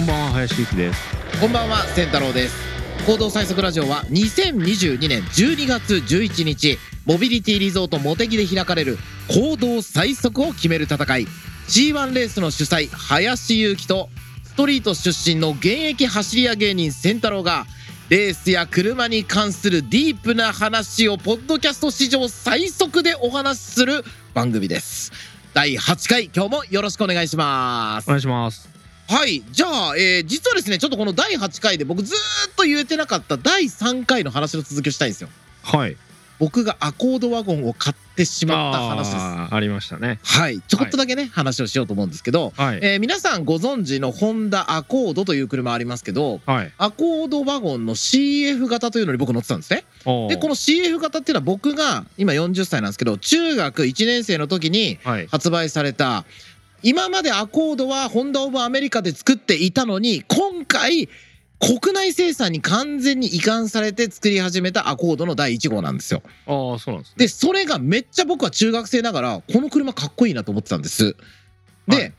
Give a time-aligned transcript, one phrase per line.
[0.00, 1.00] こんばんは林幸です。
[1.42, 2.56] こんばんは千太郎です。
[3.06, 8.96] 行動最速ラジオは2022年12月11日モビリティリゾートモテギで開かれる
[9.28, 11.26] 行動最速を決める戦い。
[11.68, 14.08] G1 レースの主催林裕樹と
[14.42, 17.66] ストリート出身の現役走り屋芸人千太郎が
[18.08, 25.12] レースや車に関するディープな話をポッドキャスト史上最速でお話しする番組です。
[25.52, 28.08] 第8回今日もよろしくお願いします。
[28.08, 28.69] お願いします
[29.10, 29.42] はい。
[29.50, 32.16] じゃあ、えー実はですねちょっとこの第8回で僕ずー
[32.50, 35.28] っと言えてなかった第3回の話の続きをしたいんですよ。
[35.64, 35.96] はい。
[36.38, 39.54] 僕がアコードワゴンを買ってしまった話です。
[39.54, 40.20] ありましたね。
[40.24, 40.60] はい。
[40.62, 42.78] ちょこっとだけね、話をしようと思うんですけど、はい。
[42.80, 46.72] えー皆さんご存知のホンダアコードという車ありますけどはい。
[46.78, 49.84] アコードワゴンの CF 型というのに僕乗ってたんですね。
[50.28, 54.98] でこの CF 型っていうのは僕が今40歳なんですけど中学1年生の時に
[55.30, 56.24] 発売された
[56.82, 61.08] 今までアコードはホンダ・オブ・アメリカで作っていたのに今回
[61.60, 66.22] 国内生産に完全に移管されて作り始めたアコードの第1号なんですよ。
[66.46, 71.14] ああそうなんですねでそれがめっちゃ僕は中学生ながらこの車かっこいいなと思ってたんです。
[71.86, 72.12] で、はい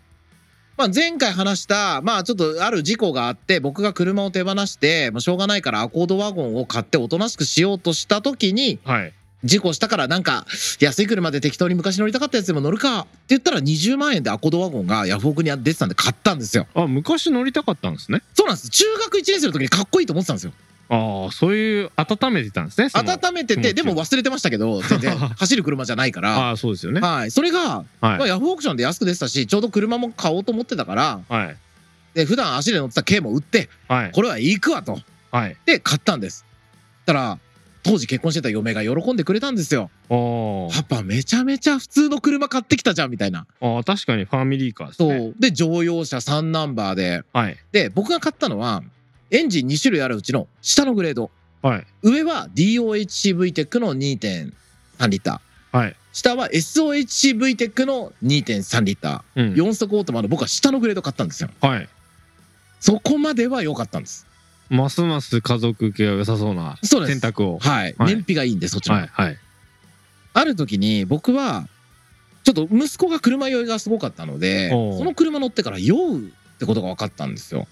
[0.78, 10.46] まあ、前回話した、まあ、ちょっとある事故があって僕が車を手放して、まあ、しょうがないからアコードワゴンを買っておとなしくしようとした時にはい事故したからなんか
[10.80, 13.02] 安い車で適当に昔乗りたかったやつでも乗るか。
[13.02, 16.68] って言ったら20万円でアコードワゴンがヤフオクに出てたんで買ったんですよ。
[16.76, 18.22] あ昔乗りたかったんですね。
[18.34, 18.70] そうなんです。
[18.70, 20.54] 中学1年生の時にかっこいいと思ってたんですよ。
[20.90, 25.18] ああそういう温めてたんですね温めててでも忘れてましたけど全然。
[25.40, 26.38] 走る車じゃないから。
[26.38, 27.00] ああそうですよね。
[27.00, 27.32] はい。
[27.32, 27.86] それが、はい。
[28.02, 31.58] まあ、ヤフオークションで安く出てたしちょうど車も買おうと思ってたからはい。
[32.14, 34.12] で普段足で乗ってた軽も売ってはい。
[34.12, 35.00] これは行くわと。
[35.32, 35.56] はい。
[35.66, 36.46] で買ったんです。
[37.06, 37.40] たら
[37.84, 39.90] 当時結婚してた嫁が喜んでくれたんですよ。
[40.10, 43.48] あパパめちゃめちゃ普通の車買ってきたじゃんみたいな。
[43.60, 45.36] ああ確かにファミリーカーですそねう。
[45.40, 47.24] で乗用車3ナンバーで。
[47.34, 47.58] はい。
[47.72, 48.84] で僕が買ったのは
[49.32, 51.32] エンジン2種類あるうちの下のグレード。
[51.62, 51.86] はい。
[52.04, 54.52] 上は DOHCV テックの2.3
[55.10, 55.78] リッター。
[55.78, 55.96] はい。
[56.14, 59.54] 下は SOHCV テックの2.3リッタうん。
[59.54, 61.50] ー4速オートマの僕は下のグレード買ったんですよ。
[61.62, 61.90] はい。
[62.80, 64.26] そこまでは良かったんです
[64.72, 67.60] ますます家族系が良さそうな選択を。
[67.60, 68.14] はい、はい。
[68.14, 69.38] 燃費がいいんでそっちの、はいはい。
[70.34, 71.68] ある時に僕は
[72.44, 76.22] ちょっと息子が車酔いがすごかったのでその車乗ってから酔うっ
[76.58, 77.68] てことが分かったんですよ。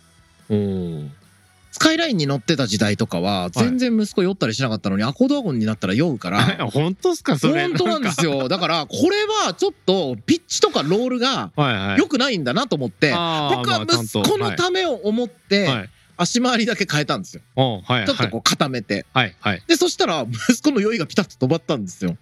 [1.72, 6.42] スカイラインに乗ってた時代とかは全然息子酔ったりしなかったのに、アコードワゴンになったら酔うから。
[6.74, 7.68] 本当っすかそれ。
[7.68, 8.48] 本当なんですよ。
[8.48, 12.00] だからこれはちょっとピッチとかロールがはいはい。
[12.00, 17.42] 良くないんだなと思って、はまあちゃんと息子のためを思ってはいはい足回りだけ変えたんですよ。
[17.56, 19.06] おはいちょっとこう固めて。
[19.14, 19.64] はいはい。
[19.68, 22.18] でそしたら息子の酔いがピタッと止まったんですよ。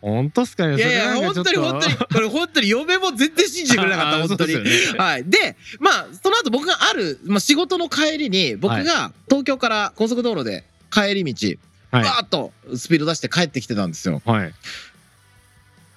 [0.00, 4.54] 本当っすかねいやいや本当に本当にこれ本当に嫁も全然信じてくれなかった本当に。
[4.54, 4.70] ね。
[4.96, 11.56] はい、でまあその後僕がある、まあ、仕事の帰りに僕が東京から高速道路で帰り道
[11.92, 12.04] はい。
[12.04, 14.22] バーッとスピード出して帰ってきてたんですよ。
[14.24, 14.54] はい。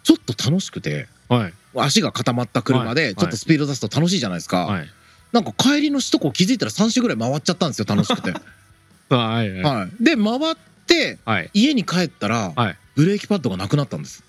[0.03, 1.53] ちょっと楽しくてはい。
[1.77, 2.95] 足が固まった車はい。
[2.95, 4.89] でちょっとスピード出すと楽しいじゃないですか、はい
[5.31, 8.31] なんか帰りの首都高気づいたら3周ぐらい回っちゃったんですよ楽しくて、
[9.13, 9.61] はいはい。
[9.61, 10.55] はい、で回っ
[10.85, 11.49] てはい。
[11.53, 12.77] 家に帰ったら、はい。
[12.95, 14.23] ブレーキパッドがなくなったんです。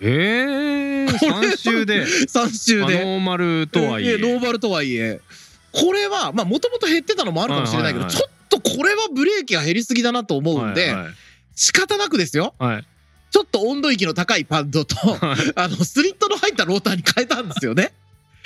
[0.00, 2.04] ええこれは三周で。
[2.04, 2.84] 3周で。
[2.84, 4.18] あノーマルとはいえ。
[4.18, 5.20] ノーマルとはいえ。
[5.72, 8.32] これはまあもともと減ってたのもあるかもしれないけど、はいはいはい。
[8.48, 11.06] ちょっとこれはブレーキが減りすぎだなと思うんで、はい。
[11.54, 12.54] 仕方なくですよ。
[12.58, 12.84] はい。
[13.30, 15.52] ちょっと温度域の高いパッドとはい。
[15.56, 17.92] あのスリットの入ったローターに変えたんですよね。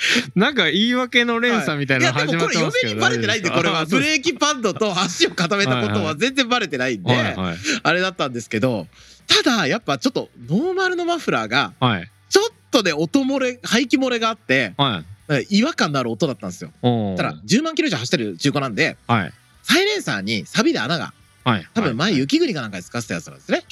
[0.35, 3.85] なんか言い訳の連鎖みたいいやなの始までもこれってますけど嫁にバレてないんでこれは。
[3.85, 8.87] ブレーキパッドと足を固めたことは全然バレてないんではいはいあれだったんですけど
[9.27, 12.11] ただやっぱちょっとノーマルのマフラーがはい。
[12.29, 15.47] ちょっとね音漏れ排気漏れがあってはい。
[15.49, 16.71] 違和感のある音だったんですよ。
[17.15, 19.33] ただ10万キロ以上走ってる中古なんではい。
[19.63, 21.13] サイレンサーにサビで穴が
[21.43, 21.67] はい。
[21.73, 23.63] 多分前雪国かなんかで使ってたやつなんですね。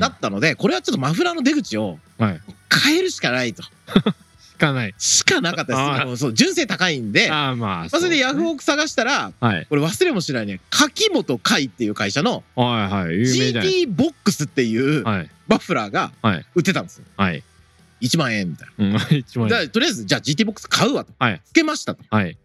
[0.00, 2.40] だったのでこれはちょっとマフラーの出口をはい。
[2.84, 3.62] 変えるしかないと。
[3.62, 3.68] し
[4.60, 4.94] かない。
[4.98, 6.16] しかなかったです。
[6.18, 9.66] そう純正高いんで、まああまああ、それでヤフオオク探したらはい。
[9.68, 10.60] これ忘れもしないね。
[10.70, 15.30] 柿本海っていう会社のはいはい GT ボックスっていうはい。
[15.48, 16.46] マフラーがはい。
[16.54, 17.04] 売ってたんですよ。
[17.16, 17.42] はい。
[18.02, 19.60] 1万円みたいうん一番な。
[19.60, 21.40] でとりあえずじゃあ GT ボックス買うわと、はい。
[21.44, 22.02] つけましたと。
[22.10, 22.38] はい。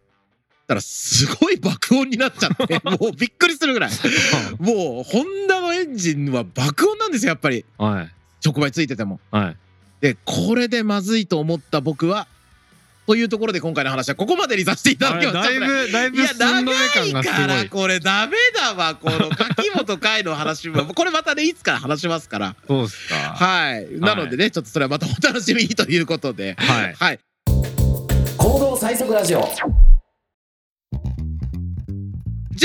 [0.68, 3.92] たらすごい爆音になっちゃって もうびっくりするぐらい。
[4.58, 7.66] もうホンダのエンジンは爆音なんですよやっぱり。
[7.78, 8.12] はい。
[8.44, 9.20] 直売ついてても。
[9.32, 9.58] はい
[10.06, 12.28] でこれでまずいと思った僕は
[13.08, 15.34] というところで今回の話はここまでにさせていただきます。
[15.34, 22.56] だいぶだいいやぶ寸止め長いからこれダメだわこの柿本海の話も これまたねいつか話しますから。
[22.68, 23.16] そうっすか。
[23.16, 23.88] はい。
[24.00, 26.56] なのでねちょっとそれはまたお楽しみにということで。
[26.60, 26.94] はい。
[26.94, 27.20] はい。
[28.38, 29.50] 行動最速ラジオ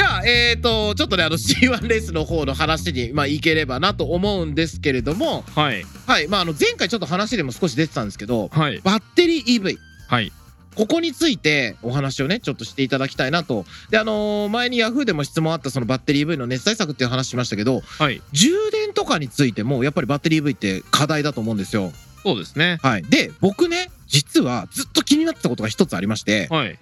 [0.00, 5.84] じゃあえっ、とちょっとねあの C1 レースの方の話にまあいければなと思うんですけれどもはい。
[6.06, 6.26] はい。
[6.26, 8.80] まああの前回ちょっと話でも少し出てたんですけどはい。
[8.82, 9.76] バッテリー EV
[10.08, 10.32] はい。
[10.74, 13.66] ここについてお話をねちょっとしていただきたいなと。
[13.90, 18.22] であのー前に Yahoo でも質問あったそのバッテリー EV の熱対策っていう話しましたけどはい。
[18.32, 21.92] 充電とかについてもやっぱりバッテリー EV って課題だと思うんですよ。
[22.22, 22.78] そうですね。
[22.82, 23.02] はい。
[23.02, 26.78] で僕ね実はずっと気になってたことが一つありましてはい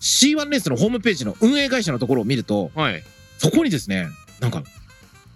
[0.00, 3.02] C1 レースのホームページの運営会社のところを見るとはい。
[3.38, 4.08] そこにですね
[4.40, 4.62] なんか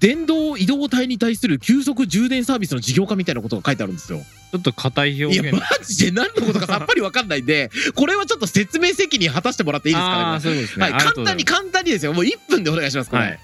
[0.01, 4.21] 電動移動体に対する急速充電サービスの事業化みたいなことが書いてあるんですよ。
[4.53, 5.49] ちょっと硬い表現。
[5.49, 10.91] いやマジで何のことかさっぱりわかんないんで これはちょっと説明責任果たしてもらっていいですあかねあそうですね。
[10.91, 12.13] はい、簡単に簡単にですよ。
[12.13, 13.41] もう1分でお願いしますこれ、はい。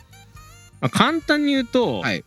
[0.80, 2.24] まあ簡単に言うと、はい。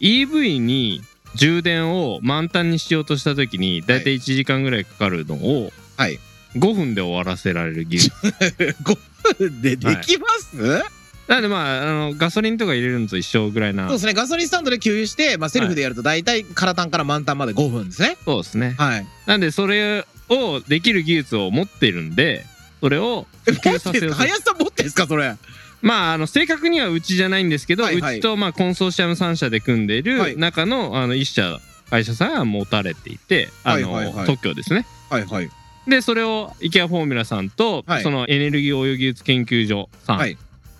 [0.00, 1.00] EV に
[1.36, 6.18] 充電を満タンにしようとした時にだいたい1時間ぐらいかかるのをはい
[6.56, 8.98] 5分で終わらせられる技術5
[9.38, 10.84] 分でできます、
[11.28, 13.86] なのでまああのガソリンとか入れるのと一緒ぐらいな。
[13.88, 14.12] そうですね。
[14.12, 18.16] ガソリンスタンドで給油して、まあ、セルフでやると大体空タンから満タンまで5分ですね。
[18.24, 18.74] そうですね。
[18.78, 19.06] はい。
[19.26, 22.44] なんでそれをできる技術を持ってるんで
[22.80, 24.16] それをえ普及させようと。
[24.16, 25.36] 林さん持ってんすかそれ？
[25.80, 28.18] まああの正確にはうちじゃないんですけど、はいはい。
[28.18, 30.32] うちとまあコンソーシアム3社で組んでいはい。
[30.32, 34.26] る中のあの1社会社さんが持たれていてあの、はいはいはい。
[34.26, 34.84] 特許ですね。
[35.08, 35.50] はいはい
[35.86, 38.02] でそれを IKEA フォーミュラさんと、はい。
[38.02, 40.38] そのエネルギー応用技術研究所さん、はい。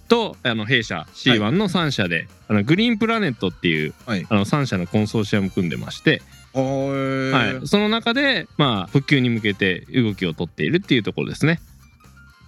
[0.08, 4.26] とあの弊社 C1 の3社で、あのグリーンプラネットっていう、はい。
[4.28, 6.22] あの3社のコンソーシアム組んでまして、
[6.54, 6.62] は
[7.32, 11.60] はい、その中で、まあ、普及に向けて動きを取っているっていうところですね。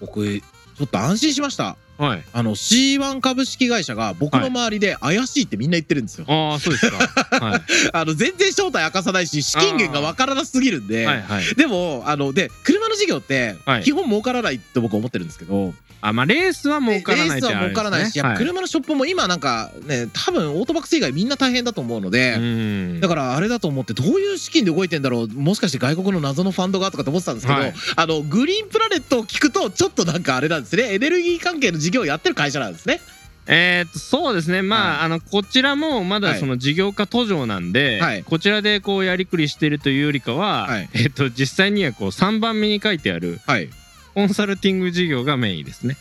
[0.01, 6.97] 僕ちょっと安心しましたはい、あの C1 株式会社が僕の周りで怪しいってみんな言ってるんですよ、ああそうですか。
[7.45, 7.61] はい、
[7.93, 11.55] あの全然正体明かさないし資金源がわからなすぎるんで、はいはい。
[11.55, 13.83] でもあので車の事業ってはい。
[13.83, 15.75] 基本儲からないって僕は思ってるんですけど、
[16.05, 25.29] あまあレースは儲からないレースは儲からないし、やっぱる車のショップも今なんかね多分オートバックス以外みんな大変だと思うので、うんだからあれだと思ってどういう資金で動いてんだろう。
[25.29, 27.75] もしかして外国の謎のファンドがとかって思ってたんですけど、はい。
[27.97, 30.93] あのグリーンプラネットを聞くとちょっとなんかあれなんですね。
[30.93, 33.01] エネルギー関係の事業をやってる会社なんですね。
[33.47, 43.69] えーっとそうですねまあ,、あのこちらもまはいだその事業化途上なんで、はいこちらでこうやりくりしてるというよりかは、はいえーっと実際にはこう3番目に書いてあるはい、
[44.15, 45.97] コンサルティング事業がメインですね。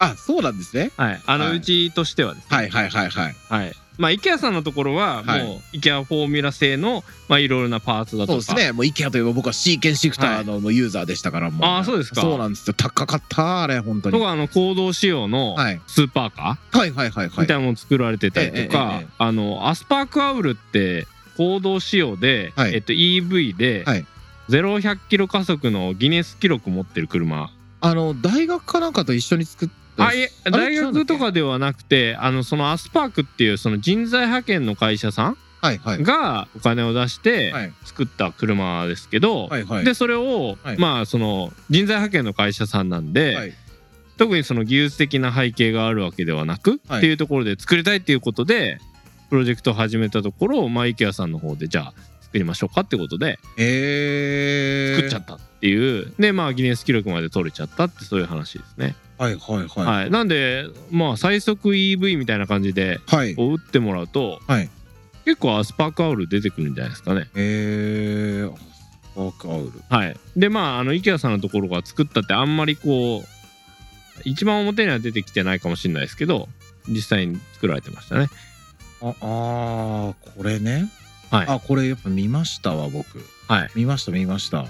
[0.00, 0.90] あそうなんですね。
[0.96, 2.56] はい、あの、はいうちとしてはですね。
[2.56, 3.36] はいはいはいはい。
[3.48, 3.72] はい。
[3.98, 8.42] まあ、IKEA さんのところは、はいもう、IKEA フォーミュラ製の、まあ、いろいろなパーツだとか。
[8.42, 8.72] そうですね。
[8.72, 11.68] もう IKEA といえば僕はシーケンシフターのユーザーでしたからもう。
[11.68, 12.74] あーそうですかそうなんですよ。
[12.74, 14.16] 高かったあれ本当に。
[14.16, 17.40] とか、あの、行動仕様のはいスーパーカはいはいはいーはい。
[17.40, 21.06] みたいなもの作られてたりとかええ、あの、アスパークアウルって、
[21.36, 24.06] 行動仕様で、はいえっと、EV ではい、
[24.48, 27.50] 0、100キロ加速のギネス記録持ってる車。
[27.80, 29.78] あの大学かなんかと一緒に作った。
[29.98, 36.02] あい大学とかではなくてあのそのアスパークっていうその人材派遣の会社さんはいはい。
[36.02, 37.72] がお金を出してはい。
[37.84, 39.84] 作った車ですけど、はいはい。
[39.84, 40.78] でそれを、はい。
[40.78, 43.52] まあその人材派遣の会社さんなんで、はい。
[44.16, 46.98] 特にその技術的な背景があるわけではなく、はい。
[46.98, 48.78] っていうところで作りたいっていうことで
[49.30, 54.96] プロジェクトを始めたところまあ IKEA さんの方でじゃあ作りましょうかってことでえー。
[54.96, 58.94] 作っちゃったっていう、でまあギネス記録まで取れちゃったってそういう話ですね。
[59.18, 59.68] はいはいはい。
[59.84, 63.32] はい、なんでまあ最速 EV みたいな感じではい。
[63.32, 64.70] 打ってもらうと、はい
[65.24, 67.28] 結構アスパークアウル出てくるんじゃないですかね。
[67.34, 68.50] えー。
[69.14, 69.72] ワークアウル。
[69.90, 73.28] はい、でまああの IKEA さんのところが作ったってあんまりこう
[74.24, 76.48] 一番表には出てきてないかもしれないですけど
[76.88, 78.28] 実際に作られてましたね。
[79.02, 80.90] ああーこれね。
[81.30, 83.22] はいあこれやっぱ見ましたわ僕。
[83.48, 84.64] はい、見ました見ました。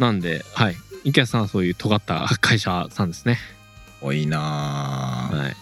[0.00, 3.38] なんで、はい、IKEA さんはそういう尖った会社さんですね。
[4.00, 5.56] 多いなー、はい、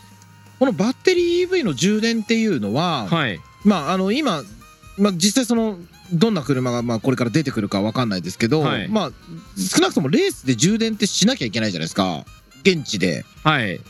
[0.61, 4.45] このバッテリー EV の充電っていうのは、はい、まああの今、
[4.97, 5.77] まあ、実際その
[6.13, 8.89] どんな車がまあこれから出てくるかわかんないですけど、はい。
[8.89, 9.11] まあ
[9.57, 12.25] 少なくともレースで充電ってしなきゃいけないじゃないですか。
[12.63, 13.25] 現地で。
[13.43, 13.81] はい、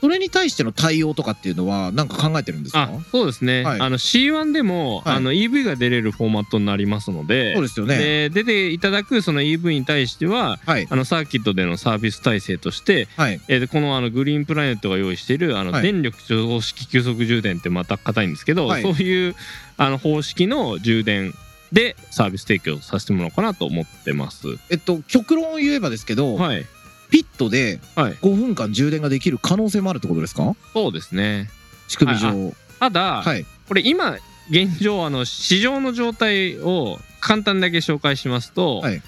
[0.00, 2.90] それに対しての対応とかっていうのは何か考えてるんですか？
[2.92, 3.80] あそうですね、はい。
[3.80, 5.16] あの C1 でも、はい。
[5.16, 7.98] あの EV が出れるフォーマットになりますのでそうですよね。
[7.98, 10.86] で出ていただくその EV に対してははい。
[10.88, 13.40] あのサーキットでのサービス体制として、はい。
[13.48, 15.82] えーでこのあのグリーンプラネットが用意しているあのはい。
[15.82, 18.82] 電力常式急速充電ってまた硬いんですけど、はい。
[18.82, 19.34] そういう
[19.78, 21.34] あの方式の充電
[21.72, 24.46] でサービス提供させてもらおうかなと思ってます。
[24.70, 26.64] えっと極論を言えばですけど、はい、
[27.10, 30.54] ピットではい、5分間充電ができる可能性もあるってことですか？
[30.72, 31.50] そうですね。
[31.88, 32.54] 仕組み上。
[32.80, 33.46] ただ、はい。
[33.68, 34.16] これ今
[34.50, 39.02] 現状あの市場の状態を簡単だけ紹介しますと、はい。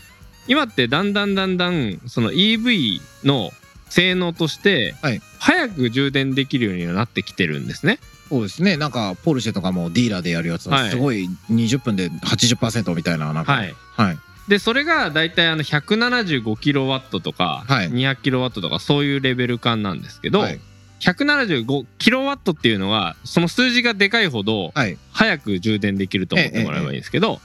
[0.47, 3.51] 今ってだんだんだんだんその EV の
[3.89, 5.21] 性能としてはい。
[5.39, 7.99] 早く充電できるようにはなってきてるんですね。
[8.29, 8.77] そうですね。
[8.77, 10.91] なんかポルシェとかもディーラーでやるやつははい。
[10.91, 13.53] すごい20分で80%みたいななんか。
[13.53, 17.91] はい、はいでそれが大体あの 175kW とかはい。
[17.91, 20.61] 200kW とかそういうレベル感なんですけど、はい。
[21.01, 24.99] 175kW っていうのはその数字がでかいほどはい。
[25.13, 27.41] 早く充電できると思ってもらえばいいんですけど、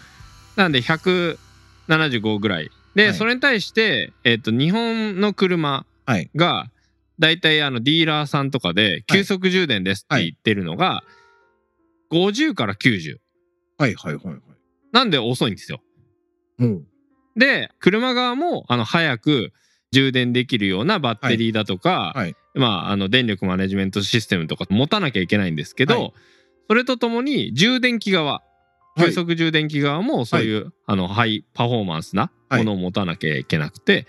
[0.55, 2.71] なんで175ぐらい。
[2.95, 3.13] で、はい。
[3.13, 6.29] それに対して、えっと日本の車はい。
[6.35, 6.69] が
[7.19, 11.03] 大体あのディーラーさんとかで急速充電ですって言ってるのが
[12.11, 13.17] 50から90
[13.77, 14.39] はいはいはいはい。
[14.91, 15.81] なんで遅いんですよ。
[16.59, 16.83] うん
[17.35, 19.51] で車側もあの早く
[19.93, 22.35] 充電できるようなバッテリーだとか、はい。
[22.55, 26.13] まあ、あの電力マネジメントシステムとか持たなきゃいけないんですけど、はい。
[26.67, 28.41] それとともに充電器側
[28.95, 29.07] はい。
[29.07, 34.07] 急速充電器側もそういう、あのハイパフォーマンスなものを持たなきゃいけなくて、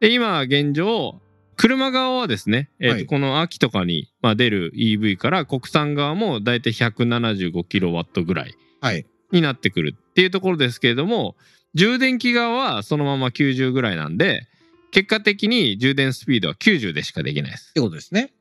[0.00, 1.20] で今現状
[1.56, 3.06] 車側はですね、えーとはい。
[3.06, 9.06] この秋とかに、まあ、出る EV から国産側もだいたい 175kW ぐらいはい。
[9.32, 11.36] になってくるっていうところですけれども
[11.74, 14.46] 充電器側はそのまま90ぐらいなんで
[14.90, 17.70] 結果的に充電スピードは90でしかできないです。
[17.70, 18.32] ってことですね。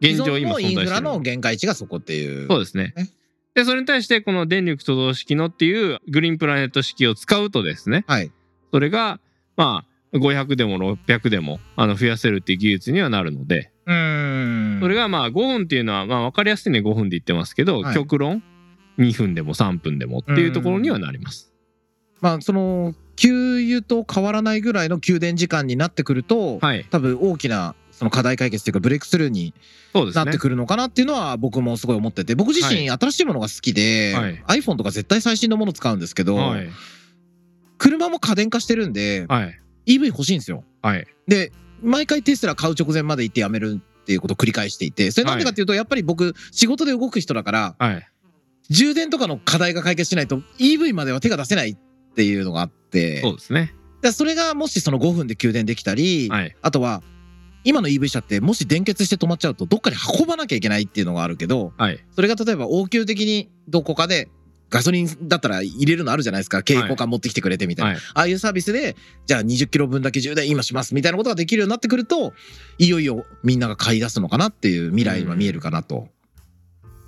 [0.00, 2.46] 現状今既存のインフラの限界値がそこっていう。
[2.48, 2.92] そうですね。
[2.96, 3.10] ね
[3.54, 8.32] でそれに対してこの電力と同式のっていうグリーンプラネット式を使うとですねはい。
[8.72, 9.20] それが
[9.56, 14.80] まあ500でも600でもあの増やせるっていう技術にはなるのでうーん。
[14.80, 17.94] それがまあ5分っていうのはまあ分かりやすいね5分で言ってますけど、はい。
[17.94, 18.42] 極論
[18.98, 21.53] 2分でも3分でもっていうところにはなります。
[22.24, 26.86] まあその給油と変わらないぐらいの給電時間になってくると、はい。
[26.90, 29.52] 多分大きなその課題解決というかブレイクスルーに
[30.14, 34.14] なってくるのかなっていうのは僕もすごい思ってて僕自身新しいものが好きで、
[34.46, 34.60] はい。
[34.62, 36.70] iPhone とか絶対最新のもの使うんですけど、はい。
[37.76, 39.60] 車も家電化してるんではい。
[39.86, 40.64] EV 欲しいんですよ。
[40.80, 41.06] はい。
[41.28, 41.52] で
[41.82, 48.08] 毎回テスラ買う直前まで行ってやめるっていうことを繰り返していてそれなんでかっていうとやっぱり僕仕事で動く人だからはい。
[48.70, 51.76] 充電とかの課題が解決しないと EV までは手が出せない
[52.14, 53.20] っていうのがあって。
[53.20, 53.60] そうですね。
[53.60, 56.56] だからそれがもしその5分で給電できたり、はい。
[56.62, 57.02] あとは
[57.64, 61.98] 今の EV 車ってもし電結して止まっちゃうとどっかに運ばなきゃいけないっていうのがあるけどはい。
[62.14, 64.28] それが例えば応急的にどこかで
[64.70, 66.58] ガソリンだったら入れるのあるじゃないですか。
[66.58, 68.00] 蛍光管持ってきてくれてみたいな、はい。
[68.14, 72.32] ああいうサービスでじゃあ20キロ分だけ充電今しますみたいなことができるようになってくると
[72.78, 76.08] いよいよみんなが買い出すのかなっていう未来は見えるかなと。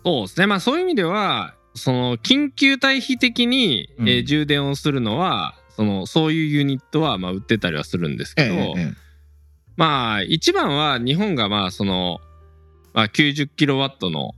[0.04, 0.46] そうですね。
[0.46, 4.08] まあそういう意味ではその緊急対比的に、うん。
[4.08, 9.06] えー充電をするのはそのそういうユニットはまあ売ってたりはするんですけど、えええ
[9.76, 12.20] まあ一番は日本がまあその、
[12.94, 14.32] まあ、90kW の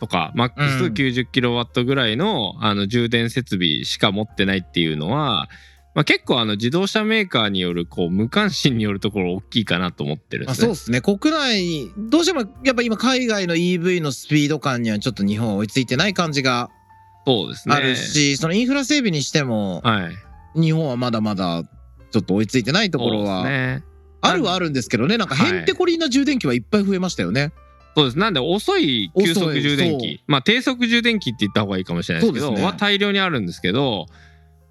[0.00, 0.92] とかマックスうん。
[0.92, 5.48] 90kW ぐらいの,、あの充電設備しか持ってないっていうのは、
[5.94, 10.66] まあ、結構あの自動車メーカーによるこう無関心によるところ大きいかなと思ってるですね。
[10.66, 11.00] そうですね。
[11.00, 16.70] 国内どうしてもやっぱ今海外の EV のスピード感にはちょっと日本は追いついてない感じが
[17.26, 17.74] そうですね。
[17.74, 20.60] あるし、そのインフラ整備にしてもはい。
[20.60, 21.62] 日本はまだまだ
[22.10, 23.82] ちょっと追いついてないところはね。
[24.20, 27.52] あるはあるんですけどねなんかへんてこりんな充電器はいっぱい増えましたよね。
[27.96, 28.18] そうです。
[28.18, 30.22] なんで遅い急速充電器。
[30.26, 34.06] まあ低速充電器って言った方がいいかもしれないですけど、ねは大量にあるんですけど、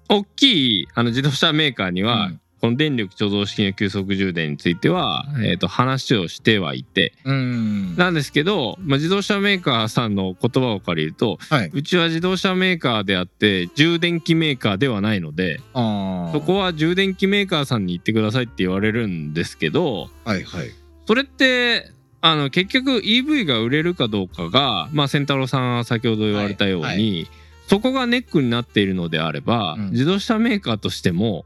[0.08, 7.94] 大きいあの自動車メーカーには、うんこの電力貯蔵式の急速充電については、えー、と話をしてはいて、うん。
[7.96, 11.70] なんですけど、まあ、自動車メーカーさんの言葉を借りると、はい。
[11.74, 20.70] うちは自動車メーカーであって充電器メーカーではないのでそこは充電器メーカーさんに行ってくださいって言われるんですけどはいはい。
[21.06, 21.90] それって
[22.22, 27.28] あの結局 EV が売れるかどうかが、まあ、千太郎さんが先ほど言われたように、はいは
[27.66, 29.90] そこがネックになっているのであれば、うん。
[29.90, 31.44] 自動車メーカーとしても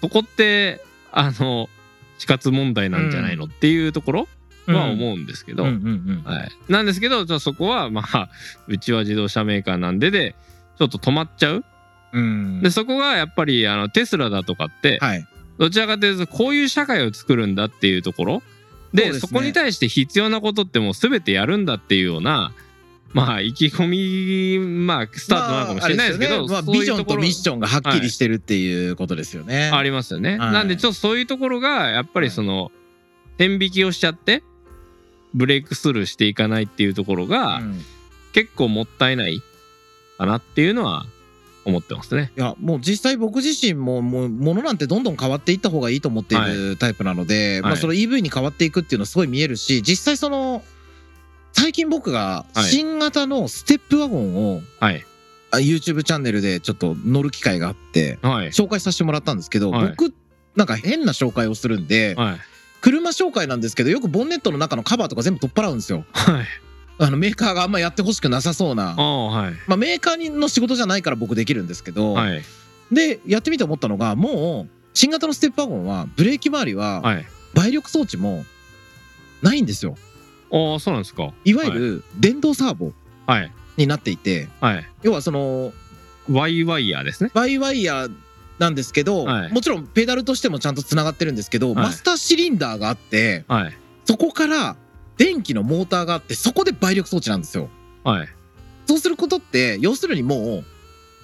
[0.00, 0.80] そこって
[1.12, 1.68] あの
[2.18, 3.44] 死活問題なんじゃないの？
[3.44, 4.28] っていうところ
[4.66, 5.64] は思うんですけど、
[6.68, 8.28] なんですけどじゃあそこはまあ
[8.68, 10.34] うちは自動車メーカーなんでで
[10.78, 11.64] ちょっと止まっちゃう。
[12.12, 12.62] うん。
[12.62, 15.26] でそこがやっぱりあのテスラだとかってはい。
[15.58, 18.42] どちらかというとこういう社会を作るんだっていうところ。
[18.92, 19.18] でね。
[19.20, 22.52] そこに対して必要なことってもう全てやるんだっていうような
[23.12, 29.70] まあ意気込みまあスタートなのかもしれないですけど、まあビジョンことミッションがはっきりしてるっていうことですよね。
[29.72, 30.38] ありますよね。
[30.38, 32.70] はいなんでちょっとそういうところがやっぱりその
[33.38, 34.42] 天引きをしちゃって
[35.34, 37.80] ブレイクスルーしていかないっていうところが、うん
[38.36, 39.40] 結構もったいない
[40.18, 41.06] かなっていうのは
[41.64, 42.32] 思ってますね。
[42.36, 50.62] いやもう実際僕自身ももう物なんてどんどん変わっていった方がいいと思っているタイプなので、まあ、はいその EV に変わっていくっていうのはすごい見えるし実際その
[51.58, 52.64] 最近僕がはい。
[52.64, 55.04] 新型のステップワゴンを、はい。
[55.50, 58.48] あ YouTube チャンネルでちょっと乗る機会があってはい。
[58.48, 59.88] 紹介させてもらったんですけど、はい。
[59.88, 60.12] 僕
[60.54, 62.36] なんか変な紹介をするんで、はい。
[62.82, 66.04] 車紹介なんですけどよくボンネットの中のカバーとか全部取っ払うんですよ。
[66.12, 66.46] はい。
[66.98, 68.94] あのメーカーがあんまやってほしくなさそうな。
[68.94, 69.52] はい。
[69.66, 72.42] まあ、メーカーの仕事じゃないから僕できるんですけど、はい。
[72.92, 77.26] でやってみて思ったのがもう新型のステップワゴンはブレーキ周りははい。
[77.54, 78.44] 倍力装置も
[79.42, 79.96] ないんですよ
[80.52, 81.30] ああそうなんですか。
[81.44, 82.92] いわゆる電動サーボ
[83.26, 83.52] はい。
[83.76, 84.88] になっていてはい。
[85.02, 85.72] 要はその
[86.30, 87.30] ワイワイヤーですね。
[87.34, 88.12] バイワイヤー
[88.58, 89.52] なんですけど、はい。
[89.52, 91.76] もちろんペダルとしてもちゃんとつながってるんですけど、はい。
[91.76, 93.72] マスターシリンダーがあってはい。
[94.04, 94.76] そこから
[95.18, 97.68] 電気のモーターがあってそこで倍力装置なんですよ。
[98.04, 98.28] はい。
[98.86, 100.64] そうすることって要するにもう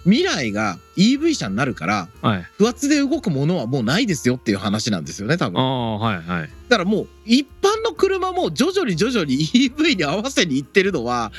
[0.04, 2.42] 未来が EV 車になるからはい。
[2.58, 5.60] 不圧で動くものはもうないですよっていう話なんですよね多あ分。
[5.60, 11.30] あはいはいだからもう一般の車も徐々に徐々に EV に合わせにいってるのは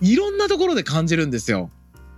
[0.00, 1.70] いろんなところで感じるんですよ。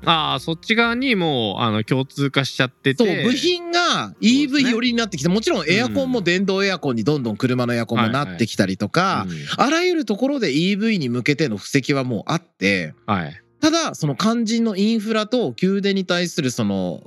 [0.05, 3.07] ああそっち側にもうあの共通化しちゃってて。
[3.07, 4.71] そう部品が EV ね。
[4.71, 13.43] 寄りになってきてもちろんエアコンも電動エアコンにどんどん車のエアコンもなってきたりとか、うんあらゆるところで EV に向けての布石はもうあってはい。
[13.61, 17.01] ただその肝心のインフラと給電に対するその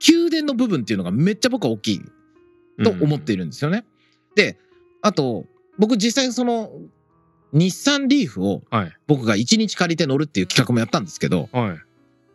[0.00, 2.00] 給電の部分っていうのがめっちゃ僕は大きい
[2.84, 3.86] と思っているんですよね。
[4.34, 4.58] で
[5.02, 5.46] あと
[5.78, 6.70] 僕実際その
[7.52, 8.96] 日産リーフをはい。
[9.06, 11.78] 僕が1日借りて乗るっていう企画もやったんですけどはい。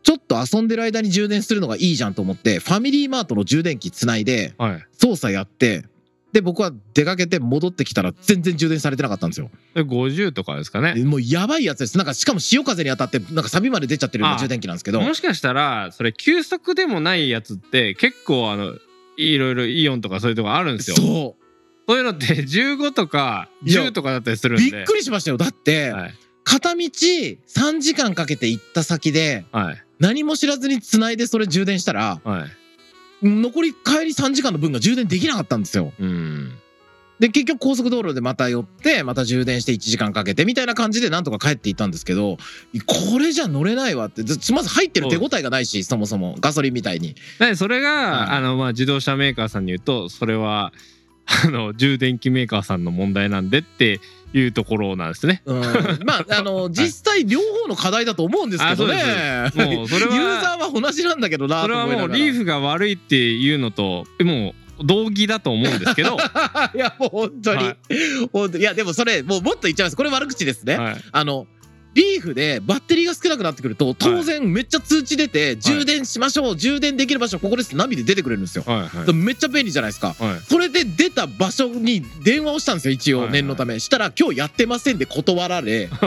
[0.03, 4.87] ちょっと遊んでる間に充電するのがいいじゃんと思ってファミリーマートの充電器つないではい。
[4.91, 5.85] 操作やって
[6.33, 9.51] で僕は出かけて戻ってきたら全然充電されてなかったんですよ。
[9.75, 10.95] で50とかですかね。
[11.03, 11.97] もうやばいやつです。
[11.97, 14.99] なんかしかも潮風に当たってなんかサビまで出ちゃってるようなあ充電器なんですけど。
[14.99, 18.73] もしかしたらそれ急速でもないやつって結構あの
[19.15, 20.95] いろいろイオンとかそういうとこあるんですよ。
[20.95, 21.35] そ
[21.87, 24.59] そういうのって 15とかいや10とかだったりするう。
[24.59, 24.71] んで。
[24.71, 25.37] びっくりしましたよ。
[25.37, 26.13] だって、はい。
[26.43, 27.37] 片道3
[27.79, 29.83] 時間かけて行った先ではい。
[29.99, 33.27] 何も知らずに繋いでそれ充電したらはい。
[33.27, 35.93] 残り帰り3時間の分が充電できなかったんですよ。
[35.99, 36.53] うん。
[37.19, 42.37] で結局高速道路でまた寄ってまた充電して1時間かけてみたいな感じでなんとか帰っていったんですけど
[42.85, 47.15] これじゃ乗れないわってずまず入ってる手応えがないしそもそもガソリンみたいに。
[47.39, 48.37] でそれが、はい。
[48.37, 50.73] あのまあ自動車メーカーさんに言うとそれは
[51.25, 53.99] あの充電器メーカーさんの問題なんでって
[54.33, 55.41] いうところなんですね。
[55.45, 55.61] うん。
[56.05, 58.95] まあ あの実際両方の課題だと思うんですけどね。
[59.55, 66.17] もうそれはユーザーは同じなんだけどなそれはもうリーフフが悪いっていうのともう同義だと思うんですけど、
[66.75, 67.77] いやもう本当に、はい。
[68.31, 69.95] 本当いやでもそれもうもっと言っちゃいます。
[69.95, 70.95] これ悪口ですね、はい。
[71.11, 71.47] あの
[71.93, 79.13] リーフでバッテリーが少なくなってくると当然めっちゃ通知出て、充電しましょう充電できる場所ここですってナビで出てくれるんですよ、はいはい。
[79.13, 80.13] めっちゃ便利じゃないですか。
[80.13, 80.39] はい。
[80.39, 83.33] それで出た場所に電話をしたんですよ一応はいはい。
[83.33, 85.89] 念のため、したら今日やってませんで断られ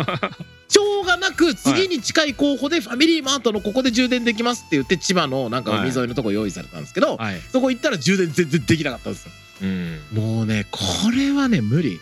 [0.68, 7.40] しょうがなく次に近い候補でファミリーマートのここで充電できますって言って千葉のなんか海沿いのとこ用意されたんですけど、はい。
[7.52, 9.32] そこ行ったら充電全然できなかったんですよ。
[9.62, 10.00] うん。
[10.12, 10.80] もうねこ
[11.14, 12.00] れはね無理、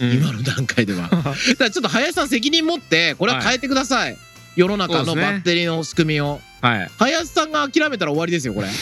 [0.00, 0.12] うん。
[0.12, 1.08] 今の段階では。
[1.10, 4.16] だからちょっと林さん責任持ってこれは変えてください、
[4.56, 6.90] 世の中のバッテリーの仕組みを、はい。
[6.98, 8.68] 林さんが諦めたら終わりですよこれ。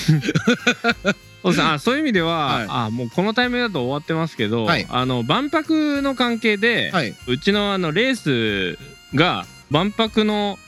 [1.42, 2.66] そうですあそういう意味では、はい。
[2.68, 4.86] あもうこのタイミングだと終わってますけど、はい。
[4.88, 7.14] あの万博の関係で、はい。
[7.26, 8.78] うちのあのレース
[9.14, 10.58] が万博の、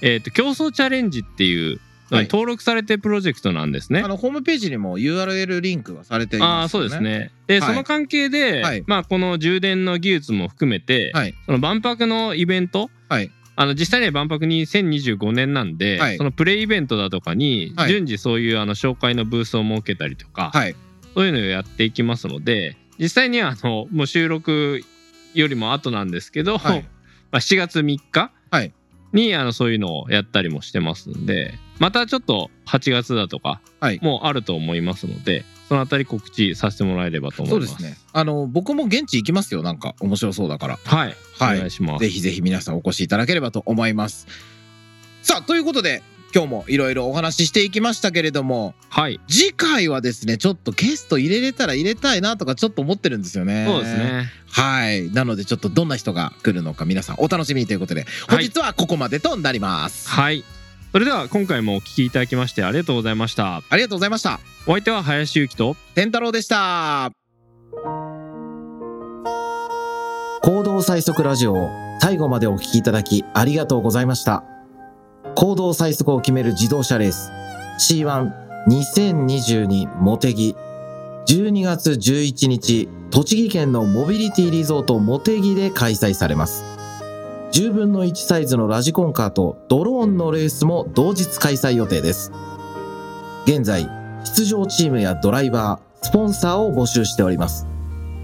[0.00, 1.80] えー、と競争チャレンジっていう、
[2.12, 2.24] はい。
[2.24, 4.00] 登録されてるプロジェクトなんですね。
[4.00, 4.08] あ。
[4.08, 7.30] のホームページにも URL リンクがされていますよ、ね、ああそうですね。
[7.46, 7.70] で、はい。
[7.70, 8.84] その関係で、はい。
[8.86, 11.34] まあこの充電の技術も含めて、はい。
[11.46, 13.30] その万博のイベント、はい。
[13.54, 16.16] あの実際には万博2025年なんで、はい。
[16.18, 17.90] そのプレイイベントだとかにはい。
[17.90, 20.76] 順次そういうあの紹介のブースを設けたりとか、はい。
[21.14, 24.80] そういうのをやっていきますので実際にはあのもう収録
[25.34, 26.82] よりも後なんですけど、はい。
[27.32, 28.72] まあ7月3日はい。
[29.12, 34.00] にあのそういうのをやったりもしてますんでまたちょっと8月だとかはい。
[34.02, 37.66] もあると思いますので、そのあたり告知させてもらえればと思いま。
[37.66, 37.98] そうですすね。
[38.12, 39.94] あの僕も現地行きますよなんか。
[40.00, 40.78] 面白そうだから。
[40.84, 41.56] はい、はい。
[41.56, 42.04] お願いします。
[42.04, 44.26] ぜひぜひ皆さんお越しいただければと思います。
[45.22, 46.02] さあということで
[46.34, 53.66] 今日もいろいろお話ししていきましたけれどもはい、次回はですねちょっとゲスト入れれたら入れたいなとかちょっと思ってるんですよね。
[53.66, 54.24] そうですね。
[54.50, 55.10] はい。
[55.10, 60.44] なのでちょっとどんな人が来るのか皆さんお楽しみにということで本日はここまでとなります、はい。
[60.92, 63.62] それでは今回もお聞きいただきましてありがとうございました。
[63.68, 64.40] ありがとうございました。
[64.66, 67.10] お相手は林幸と天太郎でした。
[70.42, 74.44] 行動最速ラジオを最後までお聞きいただきありがとうございました。
[75.34, 77.32] 行動最速を決める自動車レース。
[77.80, 80.54] C12022 モテギ。
[81.26, 86.64] 12月11日栃木県のモビリティリゾートモテギで開催されます
[87.52, 92.32] 10分の1サイズのラジコンカーとドローンのレースも同日開催予定です
[93.46, 93.88] 現在
[94.24, 97.66] 出場チームやドライバースポンサーを募集しております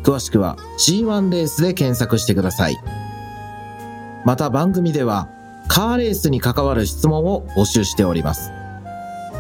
[0.03, 2.77] 詳しくは C1 レースで検索してください。
[4.25, 5.29] また番組では
[5.69, 8.51] カーレースに関わる質問を募集しております。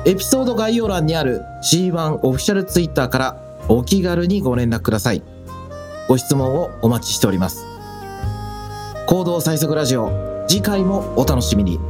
[0.04, 5.22] エピソード概要欄にある C1 オフィシャルツイッターからお気軽にご連絡ください。
[6.08, 7.77] ご質問をお待ちしております。
[9.08, 10.10] 行動最速ラジオ、
[10.46, 11.80] 次回もお楽しみに。